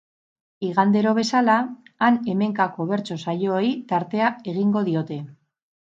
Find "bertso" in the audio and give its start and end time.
2.93-3.19